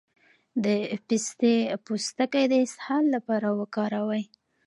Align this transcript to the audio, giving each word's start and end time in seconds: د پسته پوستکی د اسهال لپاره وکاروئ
د 0.63 0.67
پسته 1.07 1.53
پوستکی 1.85 2.45
د 2.51 2.53
اسهال 2.65 3.03
لپاره 3.15 3.47
وکاروئ 3.59 4.23